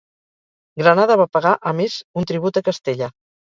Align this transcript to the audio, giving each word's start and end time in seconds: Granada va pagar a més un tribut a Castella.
Granada 0.83 1.19
va 1.21 1.29
pagar 1.39 1.53
a 1.73 1.77
més 1.83 2.01
un 2.23 2.29
tribut 2.35 2.61
a 2.61 2.67
Castella. 2.73 3.15